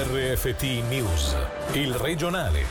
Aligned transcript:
RFT 0.00 0.62
News, 0.88 1.34
il 1.72 1.92
regionale. 1.92 2.64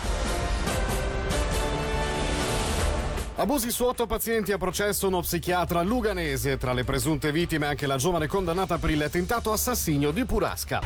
Abusi 3.36 3.70
su 3.70 3.84
otto 3.84 4.06
pazienti 4.06 4.54
a 4.54 4.58
processo 4.58 5.08
uno 5.08 5.20
psichiatra 5.20 5.82
luganese. 5.82 6.56
Tra 6.56 6.72
le 6.72 6.86
presunte 6.86 7.34
vittime 7.34 7.66
anche 7.66 7.86
la 7.86 7.98
giovane 7.98 8.28
condannata 8.28 8.78
per 8.78 8.92
il 8.92 9.06
tentato 9.12 9.52
assassinio 9.52 10.12
di 10.12 10.24
Purasca. 10.24 10.80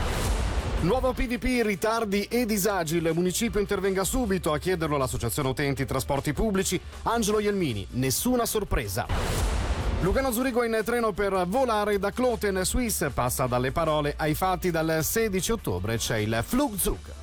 Nuovo 0.82 1.14
PVP, 1.14 1.64
ritardi 1.64 2.24
e 2.24 2.48
disagi. 2.48 2.96
Il 2.96 3.12
municipio 3.14 3.60
intervenga 3.60 4.04
subito 4.04 4.52
a 4.52 4.58
chiederlo 4.58 4.96
all'Associazione 4.96 5.50
Utenti 5.50 5.86
Trasporti 5.86 6.34
Pubblici. 6.34 6.82
Angelo 7.04 7.40
Ielmini, 7.40 7.86
nessuna 7.92 8.48
sorpresa. 8.48 9.51
Lugano 10.02 10.32
Zurigo 10.32 10.64
in 10.64 10.82
treno 10.84 11.12
per 11.12 11.46
volare 11.48 12.00
da 12.00 12.10
Kloten, 12.10 12.66
Swiss. 12.66 13.12
Passa 13.14 13.46
dalle 13.46 13.72
parole 13.72 14.16
ai 14.18 14.34
fatti 14.34 14.72
dal 14.72 15.04
16 15.04 15.52
ottobre. 15.52 15.98
C'è 15.98 16.18
il 16.18 16.42
Flugzug. 16.44 17.21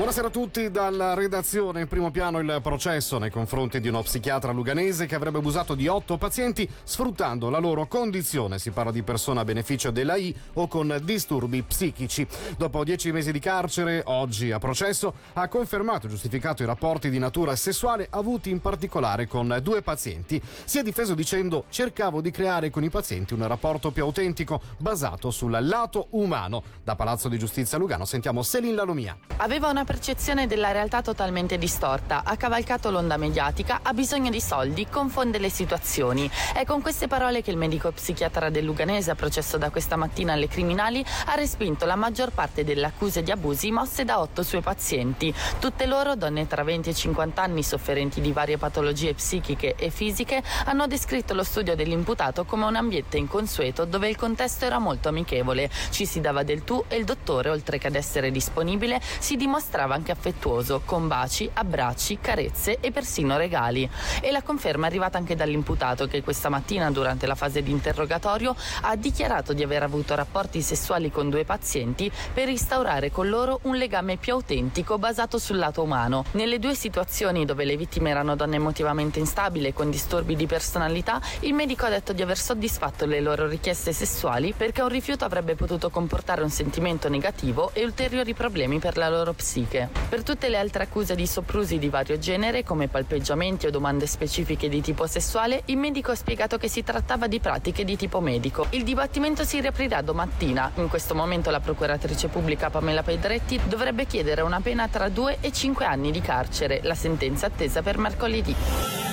Buonasera 0.00 0.28
a 0.28 0.30
tutti 0.30 0.70
dalla 0.70 1.12
redazione. 1.12 1.82
In 1.82 1.86
primo 1.86 2.10
piano 2.10 2.38
il 2.38 2.60
processo 2.62 3.18
nei 3.18 3.28
confronti 3.28 3.80
di 3.80 3.88
uno 3.88 4.00
psichiatra 4.00 4.50
luganese 4.50 5.04
che 5.04 5.14
avrebbe 5.14 5.36
abusato 5.36 5.74
di 5.74 5.88
otto 5.88 6.16
pazienti 6.16 6.66
sfruttando 6.84 7.50
la 7.50 7.58
loro 7.58 7.86
condizione. 7.86 8.58
Si 8.58 8.70
parla 8.70 8.92
di 8.92 9.02
persone 9.02 9.40
a 9.40 9.44
beneficio 9.44 9.90
dell'AI 9.90 10.34
o 10.54 10.68
con 10.68 10.98
disturbi 11.02 11.62
psichici. 11.62 12.26
Dopo 12.56 12.82
dieci 12.82 13.12
mesi 13.12 13.30
di 13.30 13.40
carcere, 13.40 14.00
oggi 14.06 14.50
a 14.52 14.58
processo, 14.58 15.12
ha 15.34 15.46
confermato 15.48 16.06
e 16.06 16.08
giustificato 16.08 16.62
i 16.62 16.66
rapporti 16.66 17.10
di 17.10 17.18
natura 17.18 17.54
sessuale 17.54 18.06
avuti 18.08 18.48
in 18.48 18.62
particolare 18.62 19.26
con 19.26 19.60
due 19.62 19.82
pazienti. 19.82 20.40
Si 20.64 20.78
è 20.78 20.82
difeso 20.82 21.12
dicendo 21.12 21.64
cercavo 21.68 22.22
di 22.22 22.30
creare 22.30 22.70
con 22.70 22.82
i 22.84 22.88
pazienti 22.88 23.34
un 23.34 23.46
rapporto 23.46 23.90
più 23.90 24.04
autentico 24.04 24.62
basato 24.78 25.30
sul 25.30 25.58
lato 25.60 26.06
umano. 26.12 26.62
Da 26.82 26.96
Palazzo 26.96 27.28
di 27.28 27.36
Giustizia 27.36 27.76
Lugano 27.76 28.06
sentiamo 28.06 28.40
Selin 28.40 28.74
Lalomia. 28.74 29.14
Aveva 29.36 29.68
una 29.68 29.84
percezione 29.90 30.46
della 30.46 30.70
realtà 30.70 31.02
totalmente 31.02 31.58
distorta, 31.58 32.22
ha 32.24 32.36
cavalcato 32.36 32.92
l'onda 32.92 33.16
mediatica, 33.16 33.80
ha 33.82 33.92
bisogno 33.92 34.30
di 34.30 34.40
soldi, 34.40 34.86
confonde 34.88 35.38
le 35.38 35.50
situazioni. 35.50 36.30
È 36.54 36.64
con 36.64 36.80
queste 36.80 37.08
parole 37.08 37.42
che 37.42 37.50
il 37.50 37.56
medico 37.56 37.90
psichiatra 37.90 38.50
del 38.50 38.64
Luganese, 38.64 39.16
processo 39.16 39.58
da 39.58 39.70
questa 39.70 39.96
mattina 39.96 40.34
alle 40.34 40.46
criminali, 40.46 41.04
ha 41.26 41.34
respinto 41.34 41.86
la 41.86 41.96
maggior 41.96 42.30
parte 42.30 42.62
delle 42.62 42.86
accuse 42.86 43.24
di 43.24 43.32
abusi 43.32 43.72
mosse 43.72 44.04
da 44.04 44.20
otto 44.20 44.44
suoi 44.44 44.60
pazienti. 44.60 45.34
Tutte 45.58 45.86
loro, 45.86 46.14
donne 46.14 46.46
tra 46.46 46.62
20 46.62 46.90
e 46.90 46.94
50 46.94 47.42
anni 47.42 47.64
sofferenti 47.64 48.20
di 48.20 48.30
varie 48.30 48.58
patologie 48.58 49.14
psichiche 49.14 49.74
e 49.74 49.90
fisiche, 49.90 50.40
hanno 50.66 50.86
descritto 50.86 51.34
lo 51.34 51.42
studio 51.42 51.74
dell'imputato 51.74 52.44
come 52.44 52.64
un 52.64 52.76
ambiente 52.76 53.16
inconsueto 53.16 53.86
dove 53.86 54.08
il 54.08 54.14
contesto 54.14 54.64
era 54.64 54.78
molto 54.78 55.08
amichevole. 55.08 55.68
Ci 55.90 56.06
si 56.06 56.20
dava 56.20 56.44
del 56.44 56.62
tu 56.62 56.84
e 56.86 56.94
il 56.94 57.04
dottore, 57.04 57.50
oltre 57.50 57.78
che 57.78 57.88
ad 57.88 57.96
essere 57.96 58.30
disponibile, 58.30 59.00
si 59.18 59.34
dimostrava 59.34 59.78
anche 59.88 60.12
affettuoso, 60.12 60.82
con 60.84 61.08
baci, 61.08 61.48
abbracci, 61.52 62.18
carezze 62.20 62.78
e 62.80 62.90
persino 62.90 63.36
regali. 63.36 63.88
E 64.20 64.30
la 64.30 64.42
conferma 64.42 64.86
è 64.86 64.88
arrivata 64.88 65.18
anche 65.18 65.36
dall'imputato 65.36 66.06
che 66.06 66.22
questa 66.22 66.48
mattina, 66.48 66.90
durante 66.90 67.26
la 67.26 67.34
fase 67.34 67.62
di 67.62 67.70
interrogatorio, 67.70 68.54
ha 68.82 68.96
dichiarato 68.96 69.52
di 69.52 69.62
aver 69.62 69.82
avuto 69.82 70.14
rapporti 70.14 70.60
sessuali 70.60 71.10
con 71.10 71.30
due 71.30 71.44
pazienti 71.44 72.10
per 72.32 72.48
instaurare 72.48 73.10
con 73.10 73.28
loro 73.28 73.60
un 73.62 73.76
legame 73.76 74.16
più 74.16 74.32
autentico 74.32 74.98
basato 74.98 75.38
sul 75.38 75.58
lato 75.58 75.82
umano. 75.82 76.24
Nelle 76.32 76.58
due 76.58 76.74
situazioni 76.74 77.44
dove 77.44 77.64
le 77.64 77.76
vittime 77.76 78.10
erano 78.10 78.36
donne 78.36 78.56
emotivamente 78.56 79.18
instabili 79.18 79.72
con 79.72 79.90
disturbi 79.90 80.36
di 80.36 80.46
personalità, 80.46 81.20
il 81.40 81.54
medico 81.54 81.86
ha 81.86 81.90
detto 81.90 82.12
di 82.12 82.22
aver 82.22 82.38
soddisfatto 82.38 83.06
le 83.06 83.20
loro 83.20 83.46
richieste 83.46 83.92
sessuali 83.92 84.52
perché 84.56 84.82
un 84.82 84.88
rifiuto 84.88 85.24
avrebbe 85.24 85.54
potuto 85.54 85.90
comportare 85.90 86.42
un 86.42 86.50
sentimento 86.50 87.08
negativo 87.08 87.70
e 87.72 87.84
ulteriori 87.84 88.34
problemi 88.34 88.78
per 88.78 88.96
la 88.96 89.08
loro 89.08 89.32
psiche 89.32 89.69
psichiche. 89.70 89.88
Per 90.08 90.24
tutte 90.24 90.48
le 90.48 90.58
altre 90.58 90.82
accuse 90.82 91.14
di 91.14 91.26
soprusi 91.26 91.78
di 91.78 91.88
vario 91.88 92.18
genere, 92.18 92.64
come 92.64 92.88
palpeggiamenti 92.88 93.66
o 93.66 93.70
domande 93.70 94.06
specifiche 94.06 94.68
di 94.68 94.80
tipo 94.80 95.06
sessuale, 95.06 95.62
il 95.66 95.76
medico 95.76 96.10
ha 96.10 96.16
spiegato 96.16 96.58
che 96.58 96.68
si 96.68 96.82
trattava 96.82 97.28
di 97.28 97.38
pratiche 97.38 97.84
di 97.84 97.96
tipo 97.96 98.20
medico. 98.20 98.66
Il 98.70 98.82
dibattimento 98.82 99.44
si 99.44 99.60
riaprirà 99.60 100.02
domattina. 100.02 100.72
In 100.74 100.88
questo 100.88 101.14
momento 101.14 101.50
la 101.50 101.60
procuratrice 101.60 102.28
pubblica 102.28 102.70
Pamela 102.70 103.02
Pedretti 103.02 103.60
dovrebbe 103.66 104.06
chiedere 104.06 104.42
una 104.42 104.60
pena 104.60 104.88
tra 104.88 105.08
2 105.08 105.38
e 105.40 105.52
5 105.52 105.84
anni 105.84 106.10
di 106.10 106.20
carcere, 106.20 106.80
la 106.82 106.94
sentenza 106.94 107.46
attesa 107.46 107.82
per 107.82 107.98
mercoledì. 107.98 109.09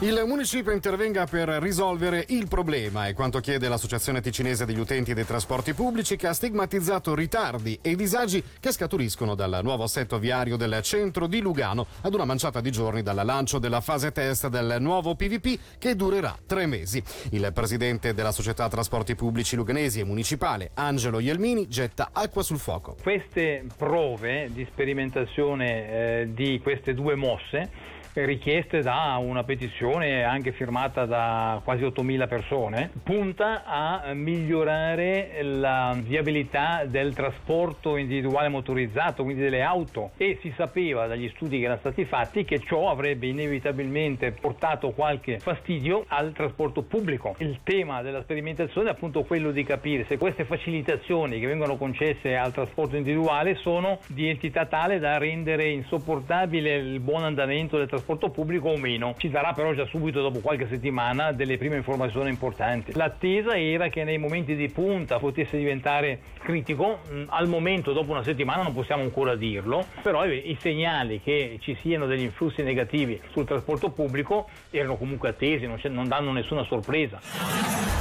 Il 0.00 0.22
municipio 0.28 0.70
intervenga 0.70 1.26
per 1.26 1.48
risolvere 1.48 2.24
il 2.28 2.46
problema, 2.46 3.08
è 3.08 3.14
quanto 3.14 3.40
chiede 3.40 3.68
l'Associazione 3.68 4.20
Ticinese 4.20 4.64
degli 4.64 4.78
Utenti 4.78 5.12
dei 5.12 5.26
Trasporti 5.26 5.74
Pubblici 5.74 6.14
che 6.14 6.28
ha 6.28 6.32
stigmatizzato 6.32 7.16
ritardi 7.16 7.76
e 7.82 7.96
disagi 7.96 8.40
che 8.60 8.70
scaturiscono 8.70 9.34
dal 9.34 9.58
nuovo 9.64 9.82
assetto 9.82 10.20
viario 10.20 10.56
del 10.56 10.80
centro 10.82 11.26
di 11.26 11.40
Lugano 11.40 11.84
ad 12.02 12.14
una 12.14 12.24
manciata 12.24 12.60
di 12.60 12.70
giorni 12.70 13.02
dal 13.02 13.20
lancio 13.24 13.58
della 13.58 13.80
fase 13.80 14.12
test 14.12 14.46
del 14.46 14.76
nuovo 14.78 15.16
PVP 15.16 15.78
che 15.78 15.96
durerà 15.96 16.38
tre 16.46 16.66
mesi. 16.66 17.02
Il 17.32 17.50
presidente 17.52 18.14
della 18.14 18.30
Società 18.30 18.68
Trasporti 18.68 19.16
Pubblici 19.16 19.56
Luganesi 19.56 19.98
e 19.98 20.04
Municipale, 20.04 20.70
Angelo 20.74 21.18
Ielmini, 21.18 21.66
getta 21.66 22.10
acqua 22.12 22.44
sul 22.44 22.58
fuoco. 22.58 22.94
Queste 23.02 23.64
prove 23.76 24.48
di 24.52 24.64
sperimentazione 24.70 26.20
eh, 26.20 26.28
di 26.32 26.60
queste 26.62 26.94
due 26.94 27.16
mosse 27.16 27.96
richieste 28.14 28.82
da 28.82 29.16
una 29.20 29.44
petizione 29.44 30.24
anche 30.24 30.52
firmata 30.52 31.04
da 31.04 31.60
quasi 31.62 31.84
8.000 31.84 32.28
persone, 32.28 32.90
punta 33.02 33.64
a 33.64 34.12
migliorare 34.14 35.42
la 35.42 35.96
viabilità 36.00 36.84
del 36.86 37.14
trasporto 37.14 37.96
individuale 37.96 38.48
motorizzato, 38.48 39.22
quindi 39.22 39.42
delle 39.42 39.62
auto 39.62 40.10
e 40.16 40.38
si 40.40 40.52
sapeva 40.56 41.06
dagli 41.06 41.28
studi 41.34 41.58
che 41.58 41.64
erano 41.64 41.80
stati 41.80 42.04
fatti 42.04 42.44
che 42.44 42.60
ciò 42.60 42.90
avrebbe 42.90 43.26
inevitabilmente 43.26 44.32
portato 44.32 44.90
qualche 44.90 45.38
fastidio 45.38 46.04
al 46.08 46.32
trasporto 46.32 46.82
pubblico. 46.82 47.34
Il 47.38 47.60
tema 47.62 48.02
della 48.02 48.22
sperimentazione 48.22 48.88
è 48.88 48.92
appunto 48.92 49.22
quello 49.24 49.50
di 49.50 49.64
capire 49.64 50.04
se 50.04 50.18
queste 50.18 50.44
facilitazioni 50.44 51.38
che 51.38 51.46
vengono 51.46 51.76
concesse 51.76 52.36
al 52.36 52.52
trasporto 52.52 52.96
individuale 52.96 53.56
sono 53.56 53.98
di 54.08 54.28
entità 54.28 54.66
tale 54.66 54.98
da 54.98 55.18
rendere 55.18 55.68
insopportabile 55.68 56.74
il 56.76 57.00
buon 57.00 57.24
andamento 57.24 57.76
del 57.76 57.86
trasporto 57.86 57.97
trasporto 57.98 58.30
pubblico 58.30 58.68
o 58.68 58.76
meno. 58.76 59.14
Ci 59.18 59.28
darà 59.28 59.52
però 59.52 59.72
già 59.72 59.84
subito 59.86 60.22
dopo 60.22 60.40
qualche 60.40 60.68
settimana 60.68 61.32
delle 61.32 61.58
prime 61.58 61.76
informazioni 61.76 62.30
importanti. 62.30 62.92
L'attesa 62.94 63.56
era 63.58 63.88
che 63.88 64.04
nei 64.04 64.18
momenti 64.18 64.54
di 64.54 64.68
punta 64.68 65.18
potesse 65.18 65.56
diventare 65.56 66.20
critico, 66.38 67.00
mm, 67.10 67.24
al 67.28 67.48
momento 67.48 67.92
dopo 67.92 68.12
una 68.12 68.22
settimana 68.22 68.62
non 68.62 68.72
possiamo 68.72 69.02
ancora 69.02 69.34
dirlo, 69.34 69.86
però 70.02 70.24
i 70.24 70.56
segnali 70.60 71.20
che 71.20 71.58
ci 71.60 71.76
siano 71.80 72.06
degli 72.06 72.22
influssi 72.22 72.62
negativi 72.62 73.20
sul 73.30 73.44
trasporto 73.44 73.90
pubblico 73.90 74.48
erano 74.70 74.96
comunque 74.96 75.30
attesi, 75.30 75.66
non, 75.66 75.78
non 75.90 76.08
danno 76.08 76.32
nessuna 76.32 76.64
sorpresa. 76.64 77.97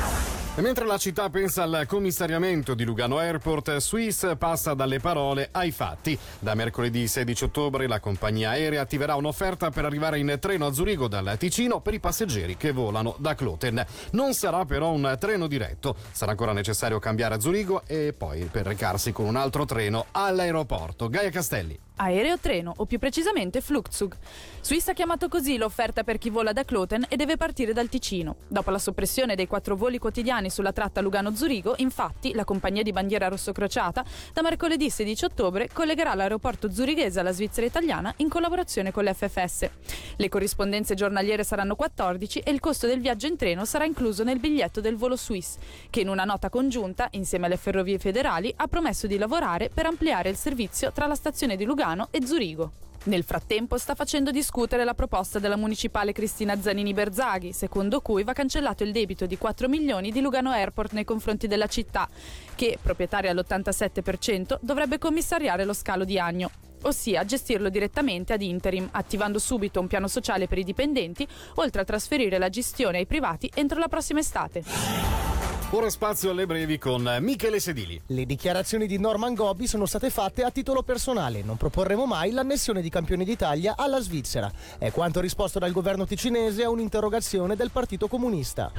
Mentre 0.57 0.87
la 0.87 0.97
città 0.97 1.29
pensa 1.29 1.61
al 1.61 1.85
commissariamento 1.87 2.73
di 2.73 2.83
Lugano 2.83 3.19
Airport, 3.19 3.77
Swiss 3.77 4.35
passa 4.39 4.73
dalle 4.73 4.99
parole 4.99 5.49
ai 5.51 5.69
fatti. 5.69 6.17
Da 6.39 6.55
mercoledì 6.55 7.07
16 7.07 7.43
ottobre 7.43 7.85
la 7.85 7.99
compagnia 7.99 8.49
aerea 8.49 8.81
attiverà 8.81 9.13
un'offerta 9.13 9.69
per 9.69 9.85
arrivare 9.85 10.17
in 10.17 10.35
treno 10.39 10.65
a 10.65 10.73
Zurigo 10.73 11.07
dal 11.07 11.35
Ticino 11.37 11.79
per 11.79 11.93
i 11.93 11.99
passeggeri 11.99 12.57
che 12.57 12.71
volano 12.71 13.15
da 13.19 13.35
Kloten. 13.35 13.85
Non 14.13 14.33
sarà 14.33 14.65
però 14.65 14.89
un 14.89 15.15
treno 15.19 15.45
diretto, 15.45 15.95
sarà 16.11 16.31
ancora 16.31 16.53
necessario 16.53 16.97
cambiare 16.97 17.35
a 17.35 17.39
Zurigo 17.39 17.83
e 17.85 18.15
poi 18.17 18.45
per 18.51 18.65
recarsi 18.65 19.11
con 19.11 19.27
un 19.27 19.35
altro 19.35 19.63
treno 19.63 20.07
all'aeroporto. 20.09 21.07
Gaia 21.07 21.29
Castelli 21.29 21.85
aereo 21.97 22.37
treno 22.37 22.73
o 22.75 22.85
più 22.85 22.99
precisamente 22.99 23.61
Flugzug. 23.61 24.15
Swiss 24.61 24.87
ha 24.87 24.93
chiamato 24.93 25.27
così 25.27 25.57
l'offerta 25.57 26.03
per 26.03 26.17
chi 26.17 26.29
vola 26.29 26.53
da 26.53 26.63
Kloten 26.63 27.05
e 27.07 27.15
deve 27.15 27.37
partire 27.37 27.73
dal 27.73 27.89
Ticino. 27.89 28.37
Dopo 28.47 28.71
la 28.71 28.79
soppressione 28.79 29.35
dei 29.35 29.47
quattro 29.47 29.75
voli 29.75 29.97
quotidiani 29.97 30.46
sulla 30.49 30.71
tratta 30.71 31.01
Lugano-Zurigo, 31.01 31.75
infatti, 31.77 32.33
la 32.33 32.43
compagnia 32.43 32.83
di 32.83 32.91
bandiera 32.91 33.27
rosso-crociata 33.27 34.03
da 34.33 34.41
mercoledì 34.41 34.89
16 34.89 35.25
ottobre 35.25 35.69
collegherà 35.71 36.13
l'aeroporto 36.13 36.71
zurighese 36.71 37.19
alla 37.19 37.31
Svizzera 37.31 37.67
italiana 37.67 38.13
in 38.17 38.29
collaborazione 38.29 38.91
con 38.91 39.03
l'FFS. 39.03 39.69
Le 40.15 40.29
corrispondenze 40.29 40.95
giornaliere 40.95 41.43
saranno 41.43 41.75
14 41.75 42.39
e 42.39 42.51
il 42.51 42.59
costo 42.59 42.87
del 42.87 42.99
viaggio 42.99 43.27
in 43.27 43.35
treno 43.35 43.65
sarà 43.65 43.85
incluso 43.85 44.23
nel 44.23 44.39
biglietto 44.39 44.81
del 44.81 44.95
volo 44.95 45.15
Swiss, 45.15 45.57
che 45.89 46.01
in 46.01 46.09
una 46.09 46.23
nota 46.23 46.49
congiunta, 46.49 47.07
insieme 47.11 47.45
alle 47.45 47.57
ferrovie 47.57 47.99
federali, 47.99 48.53
ha 48.55 48.67
promesso 48.67 49.07
di 49.07 49.17
lavorare 49.17 49.69
per 49.73 49.85
ampliare 49.85 50.29
il 50.29 50.35
servizio 50.35 50.91
tra 50.91 51.07
la 51.07 51.15
stazione 51.15 51.55
di 51.55 51.65
Lugano 51.65 52.07
e 52.11 52.25
Zurigo. 52.25 52.86
Nel 53.07 53.23
frattempo 53.23 53.77
sta 53.77 53.95
facendo 53.95 54.31
discutere 54.31 54.83
la 54.83 54.93
proposta 54.93 55.39
della 55.39 55.55
municipale 55.55 56.11
Cristina 56.11 56.59
Zanini 56.59 56.93
Berzaghi, 56.93 57.53
secondo 57.53 58.01
cui 58.01 58.25
va 58.25 58.33
cancellato 58.33 58.83
il 58.83 58.91
debito 58.91 59.25
di 59.25 59.37
4 59.37 59.69
milioni 59.69 60.11
di 60.11 60.19
Lugano 60.19 60.51
Airport 60.51 60.91
nei 60.91 61.05
confronti 61.05 61.47
della 61.47 61.67
città, 61.67 62.09
che, 62.53 62.77
proprietaria 62.81 63.31
all'87%, 63.31 64.57
dovrebbe 64.59 64.97
commissariare 64.97 65.63
lo 65.63 65.73
scalo 65.73 66.03
di 66.03 66.19
Agno 66.19 66.51
ossia 66.83 67.25
gestirlo 67.25 67.69
direttamente 67.69 68.33
ad 68.33 68.41
interim, 68.41 68.87
attivando 68.91 69.39
subito 69.39 69.79
un 69.79 69.87
piano 69.87 70.07
sociale 70.07 70.47
per 70.47 70.59
i 70.59 70.63
dipendenti, 70.63 71.27
oltre 71.55 71.81
a 71.81 71.85
trasferire 71.85 72.37
la 72.37 72.49
gestione 72.49 72.99
ai 72.99 73.07
privati 73.07 73.49
entro 73.55 73.79
la 73.79 73.87
prossima 73.87 74.19
estate. 74.19 75.26
Ora 75.71 75.89
spazio 75.89 76.31
alle 76.31 76.45
brevi 76.45 76.77
con 76.77 77.17
Michele 77.19 77.59
Sedili. 77.59 78.01
Le 78.07 78.25
dichiarazioni 78.25 78.87
di 78.87 78.97
Norman 78.97 79.33
Gobbi 79.33 79.67
sono 79.67 79.85
state 79.85 80.09
fatte 80.09 80.43
a 80.43 80.49
titolo 80.49 80.81
personale. 80.81 81.43
Non 81.43 81.57
proporremo 81.57 82.05
mai 82.05 82.31
l'annessione 82.31 82.81
di 82.81 82.87
campioni 82.87 83.25
d'Italia 83.25 83.73
alla 83.75 83.99
Svizzera. 83.99 84.49
È 84.77 84.91
quanto 84.91 85.19
risposto 85.19 85.59
dal 85.59 85.73
governo 85.73 86.05
ticinese 86.05 86.63
a 86.63 86.69
un'interrogazione 86.69 87.57
del 87.57 87.71
Partito 87.71 88.07
Comunista. 88.07 88.71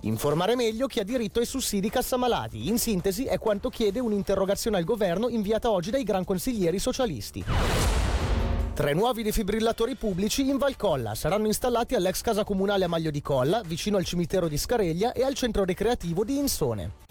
Informare 0.00 0.56
meglio 0.56 0.86
chi 0.88 1.00
ha 1.00 1.04
diritto 1.04 1.38
ai 1.38 1.46
sussidi 1.46 1.88
cassamalati. 1.88 2.68
In 2.68 2.78
sintesi 2.78 3.24
è 3.24 3.38
quanto 3.38 3.70
chiede 3.70 3.98
un'interrogazione 3.98 4.76
al 4.76 4.84
governo 4.84 5.30
inviata 5.30 5.70
oggi 5.70 5.90
dai 5.90 6.04
gran 6.04 6.24
consiglieri 6.24 6.78
socialisti. 6.78 7.42
Tre 8.76 8.92
nuovi 8.92 9.22
defibrillatori 9.22 9.94
pubblici 9.94 10.46
in 10.50 10.58
Valcolla 10.58 11.14
saranno 11.14 11.46
installati 11.46 11.94
all'ex 11.94 12.20
casa 12.20 12.44
comunale 12.44 12.84
a 12.84 12.88
Maglio 12.88 13.10
di 13.10 13.22
Colla, 13.22 13.62
vicino 13.64 13.96
al 13.96 14.04
cimitero 14.04 14.48
di 14.48 14.58
Scareglia 14.58 15.12
e 15.14 15.24
al 15.24 15.32
centro 15.32 15.64
recreativo 15.64 16.24
di 16.24 16.36
Insone. 16.36 17.05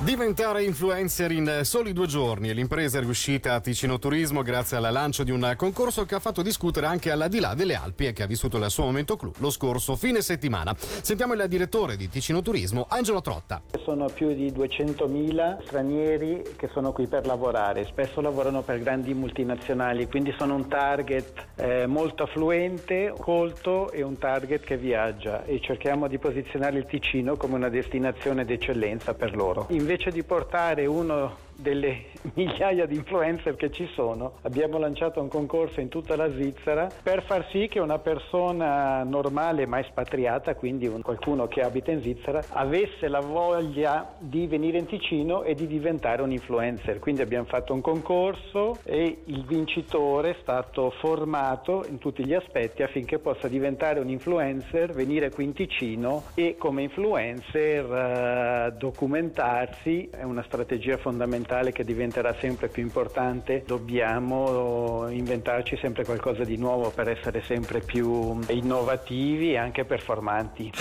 Diventare 0.00 0.62
influencer 0.62 1.32
in 1.32 1.60
soli 1.64 1.92
due 1.92 2.06
giorni 2.06 2.54
l'impresa 2.54 2.98
è 2.98 3.00
riuscita 3.00 3.54
a 3.54 3.60
Ticino 3.60 3.98
Turismo 3.98 4.42
grazie 4.42 4.76
al 4.76 4.92
lancio 4.92 5.24
di 5.24 5.32
un 5.32 5.54
concorso 5.56 6.04
che 6.06 6.14
ha 6.14 6.20
fatto 6.20 6.40
discutere 6.40 6.86
anche 6.86 7.10
al 7.10 7.26
di 7.28 7.40
là 7.40 7.54
delle 7.54 7.74
Alpi 7.74 8.06
e 8.06 8.12
che 8.12 8.22
ha 8.22 8.26
vissuto 8.26 8.58
il 8.58 8.70
suo 8.70 8.84
momento 8.84 9.16
clou 9.16 9.32
lo 9.38 9.50
scorso 9.50 9.96
fine 9.96 10.22
settimana. 10.22 10.72
Sentiamo 10.78 11.34
il 11.34 11.44
direttore 11.48 11.96
di 11.96 12.08
Ticino 12.08 12.42
Turismo, 12.42 12.86
Angelo 12.88 13.20
Trotta. 13.20 13.60
Sono 13.82 14.06
più 14.06 14.32
di 14.34 14.52
200.000 14.52 15.64
stranieri 15.64 16.42
che 16.56 16.68
sono 16.72 16.92
qui 16.92 17.08
per 17.08 17.26
lavorare, 17.26 17.84
spesso 17.84 18.20
lavorano 18.20 18.62
per 18.62 18.78
grandi 18.78 19.12
multinazionali, 19.14 20.06
quindi 20.06 20.32
sono 20.38 20.54
un 20.54 20.68
target 20.68 21.46
eh, 21.56 21.86
molto 21.86 22.22
affluente, 22.22 23.12
colto 23.18 23.90
e 23.90 24.02
un 24.02 24.16
target 24.16 24.62
che 24.62 24.76
viaggia 24.76 25.44
e 25.44 25.60
cerchiamo 25.60 26.06
di 26.06 26.18
posizionare 26.18 26.78
il 26.78 26.86
Ticino 26.86 27.36
come 27.36 27.56
una 27.56 27.68
destinazione 27.68 28.44
d'eccellenza 28.44 29.14
per 29.14 29.34
loro. 29.34 29.66
Invece 29.70 29.86
invece 29.88 30.10
di 30.10 30.22
portare 30.22 30.84
uno 30.84 31.47
delle 31.58 32.04
migliaia 32.34 32.86
di 32.86 32.94
influencer 32.94 33.56
che 33.56 33.70
ci 33.70 33.88
sono, 33.94 34.34
abbiamo 34.42 34.78
lanciato 34.78 35.20
un 35.20 35.28
concorso 35.28 35.80
in 35.80 35.88
tutta 35.88 36.14
la 36.14 36.30
Svizzera 36.30 36.88
per 37.02 37.24
far 37.24 37.46
sì 37.50 37.66
che 37.68 37.80
una 37.80 37.98
persona 37.98 39.02
normale 39.02 39.66
ma 39.66 39.80
espatriata, 39.80 40.54
quindi 40.54 40.86
un, 40.86 41.02
qualcuno 41.02 41.48
che 41.48 41.62
abita 41.62 41.90
in 41.90 42.00
Svizzera, 42.00 42.42
avesse 42.50 43.08
la 43.08 43.20
voglia 43.20 44.14
di 44.18 44.46
venire 44.46 44.78
in 44.78 44.86
Ticino 44.86 45.42
e 45.42 45.54
di 45.54 45.66
diventare 45.66 46.22
un 46.22 46.30
influencer. 46.30 47.00
Quindi 47.00 47.22
abbiamo 47.22 47.46
fatto 47.46 47.72
un 47.72 47.80
concorso 47.80 48.78
e 48.84 49.22
il 49.24 49.44
vincitore 49.44 50.30
è 50.30 50.36
stato 50.40 50.90
formato 51.00 51.84
in 51.88 51.98
tutti 51.98 52.24
gli 52.24 52.34
aspetti 52.34 52.82
affinché 52.82 53.18
possa 53.18 53.48
diventare 53.48 53.98
un 53.98 54.08
influencer, 54.08 54.92
venire 54.92 55.30
qui 55.30 55.44
in 55.44 55.52
Ticino 55.54 56.24
e 56.34 56.54
come 56.56 56.82
influencer 56.82 57.84
eh, 57.92 58.74
documentarsi. 58.78 60.08
È 60.10 60.22
una 60.22 60.44
strategia 60.44 60.96
fondamentale 60.98 61.47
ambientale 61.48 61.72
che 61.72 61.84
diventerà 61.84 62.34
sempre 62.38 62.68
più 62.68 62.82
importante, 62.82 63.62
dobbiamo 63.66 65.08
inventarci 65.08 65.78
sempre 65.78 66.04
qualcosa 66.04 66.44
di 66.44 66.58
nuovo 66.58 66.90
per 66.90 67.08
essere 67.08 67.42
sempre 67.42 67.80
più 67.80 68.38
innovativi 68.48 69.52
e 69.52 69.56
anche 69.56 69.84
performanti. 69.86 70.72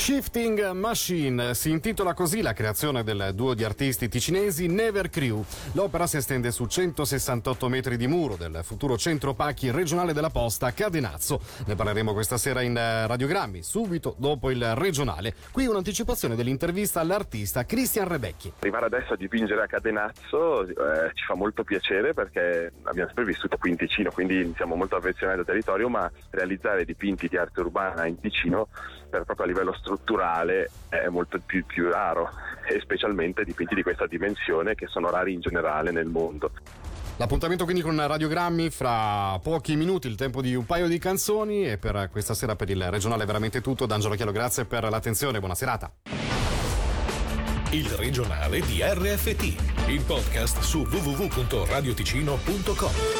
Shifting 0.00 0.70
Machine 0.70 1.52
si 1.52 1.68
intitola 1.68 2.14
così 2.14 2.40
la 2.40 2.54
creazione 2.54 3.04
del 3.04 3.32
duo 3.34 3.52
di 3.52 3.64
artisti 3.64 4.08
ticinesi 4.08 4.66
Never 4.66 5.10
Crew. 5.10 5.44
L'opera 5.72 6.06
si 6.06 6.16
estende 6.16 6.50
su 6.52 6.64
168 6.64 7.68
metri 7.68 7.98
di 7.98 8.06
muro 8.06 8.36
del 8.36 8.60
futuro 8.62 8.96
centro 8.96 9.34
pacchi 9.34 9.70
regionale 9.70 10.14
della 10.14 10.30
posta 10.30 10.68
a 10.68 10.72
Cadenazzo. 10.72 11.42
Ne 11.66 11.74
parleremo 11.74 12.14
questa 12.14 12.38
sera 12.38 12.62
in 12.62 12.76
radiogrammi, 12.76 13.62
subito 13.62 14.14
dopo 14.16 14.50
il 14.50 14.74
regionale. 14.74 15.34
Qui 15.52 15.66
un'anticipazione 15.66 16.34
dell'intervista 16.34 17.00
all'artista 17.00 17.66
Cristian 17.66 18.08
Rebecchi. 18.08 18.54
Arrivare 18.60 18.86
adesso 18.86 19.12
a 19.12 19.16
dipingere 19.16 19.62
a 19.62 19.66
Cadenazzo 19.66 20.66
eh, 20.66 21.10
ci 21.12 21.24
fa 21.26 21.34
molto 21.34 21.62
piacere 21.62 22.14
perché 22.14 22.72
abbiamo 22.84 23.08
sempre 23.08 23.26
vissuto 23.26 23.58
qui 23.58 23.68
in 23.68 23.76
Ticino, 23.76 24.10
quindi 24.10 24.50
siamo 24.56 24.76
molto 24.76 24.96
affezionati 24.96 25.40
al 25.40 25.44
territorio, 25.44 25.90
ma 25.90 26.10
realizzare 26.30 26.86
dipinti 26.86 27.28
di 27.28 27.36
arte 27.36 27.60
urbana 27.60 28.06
in 28.06 28.18
Ticino 28.18 28.68
per 29.10 29.24
proprio 29.24 29.44
a 29.44 29.48
livello 29.48 29.72
strutturale 29.72 29.88
strutturale 29.90 30.70
è 30.88 31.08
molto 31.08 31.40
più, 31.44 31.66
più 31.66 31.90
raro 31.90 32.30
e 32.68 32.78
specialmente 32.80 33.42
dipinti 33.44 33.74
di 33.74 33.82
questa 33.82 34.06
dimensione 34.06 34.76
che 34.76 34.86
sono 34.86 35.10
rari 35.10 35.32
in 35.32 35.40
generale 35.40 35.90
nel 35.90 36.06
mondo. 36.06 36.52
L'appuntamento 37.16 37.64
quindi 37.64 37.82
con 37.82 38.06
Radiogrammi 38.06 38.70
fra 38.70 39.36
pochi 39.42 39.74
minuti, 39.76 40.06
il 40.06 40.14
tempo 40.14 40.40
di 40.40 40.54
un 40.54 40.64
paio 40.64 40.86
di 40.88 40.98
canzoni 40.98 41.68
e 41.68 41.76
per 41.76 42.08
questa 42.10 42.32
sera 42.32 42.56
per 42.56 42.70
il 42.70 42.90
regionale 42.90 43.24
è 43.24 43.26
veramente 43.26 43.60
tutto. 43.60 43.84
D'Angelo 43.84 44.14
Chielo, 44.14 44.32
grazie 44.32 44.64
per 44.64 44.88
l'attenzione, 44.88 45.38
buona 45.38 45.54
serata. 45.54 45.92
Il 47.72 47.90
regionale 47.90 48.60
di 48.60 48.80
RFT, 48.82 49.88
il 49.88 50.02
podcast 50.06 50.60
su 50.60 50.80
www.radioticino.com. 50.80 53.19